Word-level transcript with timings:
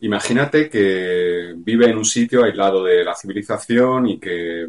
Imagínate 0.00 0.68
que 0.68 1.54
vive 1.56 1.86
en 1.88 1.96
un 1.96 2.04
sitio 2.04 2.44
aislado 2.44 2.84
de 2.84 3.02
la 3.02 3.14
civilización 3.14 4.08
y 4.08 4.18
que, 4.18 4.68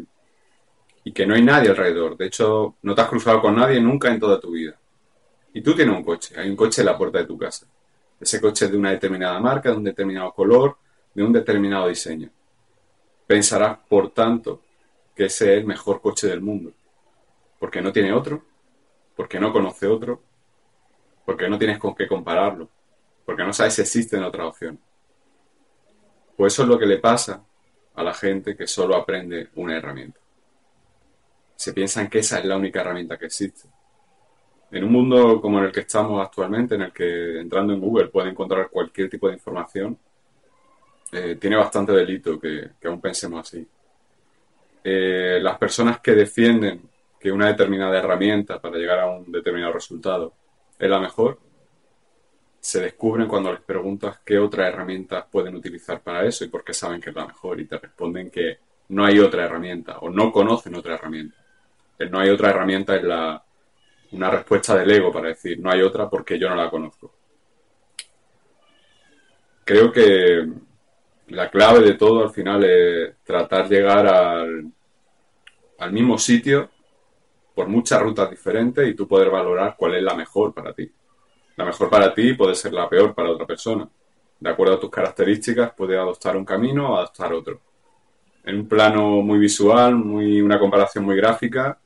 y 1.04 1.12
que 1.12 1.26
no 1.26 1.34
hay 1.34 1.42
nadie 1.42 1.70
alrededor. 1.70 2.16
De 2.16 2.26
hecho, 2.26 2.76
no 2.82 2.94
te 2.94 3.02
has 3.02 3.08
cruzado 3.08 3.40
con 3.42 3.56
nadie 3.56 3.80
nunca 3.80 4.08
en 4.10 4.18
toda 4.18 4.40
tu 4.40 4.52
vida. 4.52 4.78
Y 5.52 5.60
tú 5.60 5.74
tienes 5.74 5.96
un 5.96 6.04
coche, 6.04 6.34
hay 6.38 6.48
un 6.48 6.56
coche 6.56 6.82
en 6.82 6.86
la 6.86 6.96
puerta 6.96 7.18
de 7.18 7.26
tu 7.26 7.36
casa. 7.36 7.66
Ese 8.20 8.40
coche 8.40 8.64
es 8.64 8.70
de 8.70 8.78
una 8.78 8.90
determinada 8.90 9.38
marca, 9.38 9.70
de 9.70 9.76
un 9.76 9.84
determinado 9.84 10.32
color, 10.32 10.76
de 11.14 11.22
un 11.22 11.32
determinado 11.32 11.88
diseño. 11.88 12.30
Pensarás, 13.26 13.78
por 13.88 14.10
tanto, 14.10 14.62
que 15.14 15.26
ese 15.26 15.52
es 15.52 15.60
el 15.60 15.66
mejor 15.66 16.00
coche 16.00 16.26
del 16.26 16.40
mundo. 16.40 16.72
Porque 17.58 17.82
no 17.82 17.92
tiene 17.92 18.12
otro, 18.12 18.42
porque 19.14 19.38
no 19.38 19.52
conoce 19.52 19.86
otro, 19.86 20.22
porque 21.24 21.48
no 21.48 21.58
tienes 21.58 21.78
con 21.78 21.94
qué 21.94 22.06
compararlo, 22.06 22.68
porque 23.26 23.44
no 23.44 23.52
sabes 23.52 23.74
si 23.74 23.82
existen 23.82 24.22
otras 24.22 24.46
opciones. 24.46 24.80
Pues 26.38 26.52
eso 26.52 26.62
es 26.62 26.68
lo 26.68 26.78
que 26.78 26.86
le 26.86 26.98
pasa 26.98 27.44
a 27.96 28.02
la 28.04 28.14
gente 28.14 28.56
que 28.56 28.68
solo 28.68 28.94
aprende 28.94 29.48
una 29.56 29.76
herramienta. 29.76 30.20
Se 31.56 31.72
piensan 31.72 32.08
que 32.08 32.20
esa 32.20 32.38
es 32.38 32.44
la 32.44 32.56
única 32.56 32.80
herramienta 32.80 33.18
que 33.18 33.26
existe. 33.26 33.68
En 34.70 34.84
un 34.84 34.92
mundo 34.92 35.40
como 35.40 35.58
en 35.58 35.64
el 35.64 35.72
que 35.72 35.80
estamos 35.80 36.24
actualmente, 36.24 36.76
en 36.76 36.82
el 36.82 36.92
que 36.92 37.40
entrando 37.40 37.72
en 37.72 37.80
Google 37.80 38.06
puede 38.06 38.30
encontrar 38.30 38.70
cualquier 38.70 39.10
tipo 39.10 39.26
de 39.26 39.34
información, 39.34 39.98
eh, 41.10 41.36
tiene 41.40 41.56
bastante 41.56 41.90
delito 41.90 42.38
que, 42.38 42.70
aún 42.84 43.00
pensemos 43.00 43.40
así. 43.40 43.66
Eh, 44.84 45.40
las 45.42 45.58
personas 45.58 45.98
que 45.98 46.12
defienden 46.12 46.88
que 47.18 47.32
una 47.32 47.48
determinada 47.48 47.98
herramienta 47.98 48.60
para 48.60 48.76
llegar 48.76 49.00
a 49.00 49.10
un 49.10 49.32
determinado 49.32 49.72
resultado 49.72 50.34
es 50.78 50.88
la 50.88 51.00
mejor, 51.00 51.40
se 52.68 52.82
descubren 52.82 53.26
cuando 53.26 53.50
les 53.50 53.62
preguntas 53.62 54.18
qué 54.22 54.38
otras 54.38 54.68
herramientas 54.68 55.24
pueden 55.32 55.56
utilizar 55.56 56.02
para 56.02 56.26
eso 56.26 56.44
y 56.44 56.48
por 56.48 56.62
qué 56.62 56.74
saben 56.74 57.00
que 57.00 57.08
es 57.08 57.16
la 57.16 57.26
mejor 57.26 57.58
y 57.58 57.64
te 57.64 57.78
responden 57.78 58.30
que 58.30 58.58
no 58.88 59.06
hay 59.06 59.18
otra 59.20 59.46
herramienta 59.46 60.00
o 60.00 60.10
no 60.10 60.30
conocen 60.30 60.74
otra 60.74 60.96
herramienta. 60.96 61.34
El 61.98 62.10
no 62.10 62.20
hay 62.20 62.28
otra 62.28 62.50
herramienta 62.50 62.94
es 62.94 63.04
la, 63.04 63.42
una 64.12 64.30
respuesta 64.30 64.76
del 64.76 64.90
ego 64.90 65.10
para 65.10 65.28
decir 65.28 65.58
no 65.58 65.70
hay 65.70 65.80
otra 65.80 66.10
porque 66.10 66.38
yo 66.38 66.50
no 66.50 66.56
la 66.56 66.68
conozco. 66.68 67.10
Creo 69.64 69.90
que 69.90 70.46
la 71.28 71.50
clave 71.50 71.80
de 71.80 71.94
todo 71.94 72.24
al 72.24 72.30
final 72.32 72.64
es 72.64 73.16
tratar 73.24 73.66
llegar 73.66 74.06
al, 74.06 74.70
al 75.78 75.92
mismo 75.92 76.18
sitio 76.18 76.68
por 77.54 77.66
muchas 77.66 78.02
rutas 78.02 78.28
diferentes 78.28 78.86
y 78.86 78.92
tú 78.92 79.08
poder 79.08 79.30
valorar 79.30 79.74
cuál 79.74 79.94
es 79.94 80.02
la 80.02 80.14
mejor 80.14 80.52
para 80.52 80.74
ti. 80.74 80.92
La 81.58 81.64
mejor 81.64 81.90
para 81.90 82.14
ti 82.14 82.34
puede 82.34 82.54
ser 82.54 82.72
la 82.72 82.88
peor 82.88 83.12
para 83.12 83.30
otra 83.30 83.44
persona. 83.44 83.88
De 84.38 84.48
acuerdo 84.48 84.74
a 84.74 84.80
tus 84.80 84.90
características, 84.90 85.72
puedes 85.76 85.98
adoptar 85.98 86.36
un 86.36 86.44
camino 86.44 86.92
o 86.92 86.96
adoptar 86.96 87.32
otro. 87.32 87.60
En 88.44 88.60
un 88.60 88.68
plano 88.68 89.22
muy 89.22 89.40
visual, 89.40 89.96
muy, 89.96 90.40
una 90.40 90.56
comparación 90.56 91.04
muy 91.04 91.16
gráfica, 91.16 91.76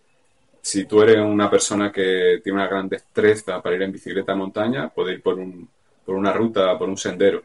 si 0.60 0.84
tú 0.84 1.00
eres 1.00 1.16
una 1.20 1.50
persona 1.50 1.90
que 1.90 2.42
tiene 2.44 2.58
una 2.58 2.68
gran 2.68 2.86
destreza 2.86 3.62
para 3.62 3.74
ir 3.74 3.82
en 3.82 3.92
bicicleta 3.92 4.32
a 4.32 4.36
montaña, 4.36 4.90
puedes 4.90 5.14
ir 5.14 5.22
por, 5.22 5.38
un, 5.38 5.66
por 6.04 6.16
una 6.16 6.34
ruta, 6.34 6.78
por 6.78 6.90
un 6.90 6.98
sendero, 6.98 7.42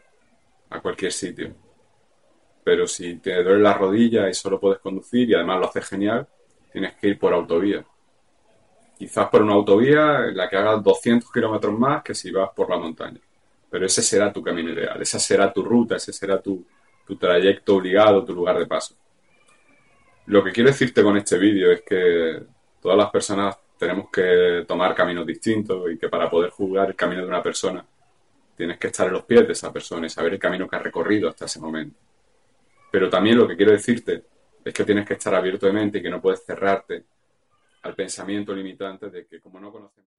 a 0.69 0.81
cualquier 0.81 1.13
sitio. 1.13 1.53
Pero 2.61 2.87
si 2.87 3.19
te 3.19 3.41
duele 3.41 3.61
la 3.61 3.73
rodilla 3.73 4.29
y 4.29 4.33
solo 4.33 4.59
puedes 4.59 4.79
conducir 4.79 5.29
y 5.29 5.33
además 5.33 5.61
lo 5.61 5.69
haces 5.69 5.87
genial, 5.87 6.27
tienes 6.73 6.93
que 6.95 7.07
ir 7.07 7.17
por 7.17 7.33
autovía 7.33 7.85
quizás 8.97 9.29
por 9.29 9.41
una 9.41 9.53
autovía 9.53 10.25
en 10.25 10.35
la 10.35 10.49
que 10.49 10.57
hagas 10.57 10.83
200 10.83 11.31
kilómetros 11.31 11.77
más 11.77 12.03
que 12.03 12.15
si 12.15 12.31
vas 12.31 12.49
por 12.55 12.69
la 12.69 12.77
montaña. 12.77 13.19
Pero 13.69 13.85
ese 13.85 14.01
será 14.01 14.33
tu 14.33 14.41
camino 14.41 14.71
ideal, 14.71 15.01
esa 15.01 15.19
será 15.19 15.53
tu 15.53 15.63
ruta, 15.63 15.97
ese 15.97 16.11
será 16.11 16.41
tu, 16.41 16.65
trayecto 17.19 17.75
obligado, 17.75 18.25
tu 18.25 18.33
lugar 18.33 18.57
de 18.57 18.65
paso. 18.65 18.95
Lo 20.25 20.43
que 20.43 20.51
quiero 20.51 20.69
decirte 20.69 21.03
con 21.03 21.15
este 21.15 21.37
vídeo 21.37 21.71
es 21.71 21.81
que 21.81 22.41
todas 22.81 22.97
las 22.97 23.09
personas 23.11 23.55
tenemos 23.77 24.09
que 24.09 24.65
tomar 24.67 24.95
caminos 24.95 25.25
distintos 25.25 25.91
y 25.91 25.97
que 25.97 26.09
para 26.09 26.29
poder 26.29 26.49
juzgar 26.49 26.89
el 26.89 26.95
camino 26.95 27.21
de 27.21 27.27
una 27.27 27.43
persona 27.43 27.85
tienes 28.55 28.77
que 28.79 28.87
estar 28.87 29.07
en 29.07 29.13
los 29.13 29.23
pies 29.23 29.45
de 29.45 29.53
esa 29.53 29.71
persona 29.71 30.07
y 30.07 30.09
saber 30.09 30.33
el 30.33 30.39
camino 30.39 30.67
que 30.67 30.75
ha 30.75 30.79
recorrido 30.79 31.29
hasta 31.29 31.45
ese 31.45 31.59
momento. 31.59 31.95
Pero 32.91 33.09
también 33.09 33.37
lo 33.37 33.47
que 33.47 33.55
quiero 33.55 33.71
decirte 33.71 34.23
es 34.65 34.73
que 34.73 34.83
tienes 34.83 35.05
que 35.05 35.13
estar 35.13 35.35
abierto 35.35 35.67
de 35.67 35.73
mente 35.73 35.99
y 35.99 36.01
que 36.01 36.09
no 36.09 36.19
puedes 36.19 36.43
cerrarte 36.43 37.03
al 37.87 37.95
pensamiento 37.95 38.53
limitante 38.53 39.09
de 39.09 39.25
que 39.25 39.39
como 39.39 39.59
no 39.59 39.71
conocemos... 39.71 40.09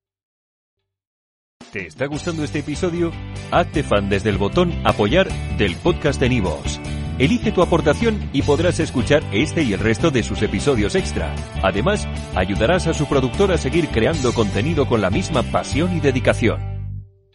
¿Te 1.70 1.86
está 1.86 2.06
gustando 2.06 2.42
este 2.42 2.60
episodio? 2.60 3.12
Hazte 3.50 3.82
fan 3.82 4.08
desde 4.08 4.30
el 4.30 4.38
botón 4.38 4.72
apoyar 4.84 5.28
del 5.58 5.76
podcast 5.76 6.18
de 6.18 6.30
Nivos. 6.30 6.80
Elige 7.18 7.52
tu 7.52 7.60
aportación 7.62 8.30
y 8.32 8.42
podrás 8.42 8.80
escuchar 8.80 9.22
este 9.32 9.64
y 9.64 9.74
el 9.74 9.80
resto 9.80 10.10
de 10.10 10.22
sus 10.22 10.40
episodios 10.40 10.94
extra. 10.94 11.34
Además, 11.62 12.08
ayudarás 12.34 12.86
a 12.86 12.94
su 12.94 13.06
productor 13.06 13.52
a 13.52 13.58
seguir 13.58 13.88
creando 13.88 14.32
contenido 14.32 14.86
con 14.86 15.02
la 15.02 15.10
misma 15.10 15.42
pasión 15.42 15.94
y 15.94 16.00
dedicación. 16.00 16.77